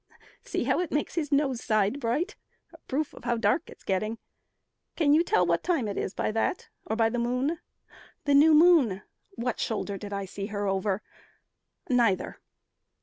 "See 0.43 0.63
how 0.63 0.79
it 0.79 0.91
makes 0.91 1.13
his 1.13 1.31
nose 1.31 1.63
side 1.63 1.99
bright, 1.99 2.35
a 2.73 2.79
proof 2.87 3.13
How 3.23 3.37
dark 3.37 3.69
it's 3.69 3.83
getting. 3.83 4.17
Can 4.95 5.13
you 5.13 5.23
tell 5.23 5.45
what 5.45 5.61
time 5.61 5.87
It 5.87 5.95
is 5.95 6.15
by 6.15 6.31
that? 6.31 6.69
Or 6.87 6.95
by 6.95 7.09
the 7.11 7.19
moon? 7.19 7.59
The 8.25 8.33
new 8.33 8.55
moon! 8.55 9.03
What 9.35 9.59
shoulder 9.59 9.99
did 9.99 10.11
I 10.11 10.25
see 10.25 10.47
her 10.47 10.65
over? 10.65 11.03
Neither. 11.87 12.39